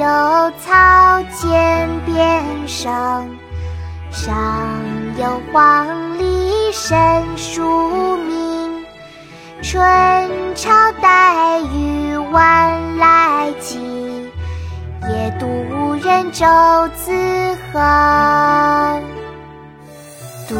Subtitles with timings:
[0.00, 0.06] 有
[0.58, 2.90] 草涧边生，
[4.10, 4.32] 上
[5.18, 5.86] 有黄
[6.16, 8.82] 鹂深树鸣。
[9.60, 9.84] 春
[10.54, 10.70] 潮
[11.02, 13.78] 带雨晚来急，
[15.02, 16.46] 野渡无人舟
[16.94, 17.12] 自
[17.70, 19.02] 横。
[20.48, 20.54] 独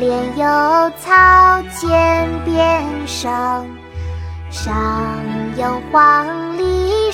[0.00, 3.68] 怜有草涧边生，
[4.48, 4.74] 上
[5.58, 6.85] 有黄鹂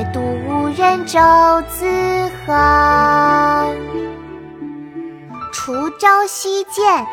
[0.00, 0.20] 野渡
[0.74, 1.20] 人舟
[1.68, 1.84] 自
[2.46, 2.56] 横。
[5.52, 7.06] 滁州西涧，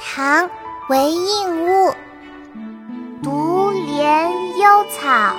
[0.00, 0.48] 唐·
[0.88, 1.94] 韦应物。
[3.22, 5.36] 独怜幽草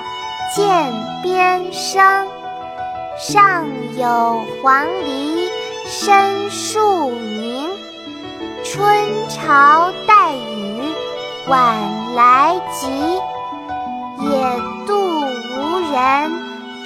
[0.56, 2.26] 涧边生，
[3.20, 3.66] 上
[3.98, 5.50] 有黄鹂
[5.84, 7.70] 深树鸣。
[8.64, 10.96] 春潮带雨
[11.50, 13.20] 晚来急，